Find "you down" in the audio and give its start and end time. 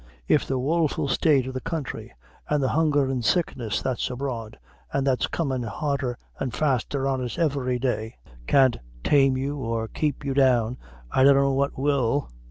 10.25-10.79